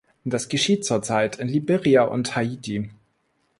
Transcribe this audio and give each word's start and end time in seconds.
Das 0.25 0.49
geschieht 0.49 0.83
zurzeit 0.83 1.35
in 1.35 1.47
Liberia 1.47 2.01
und 2.05 2.35
Haiti. 2.35 2.89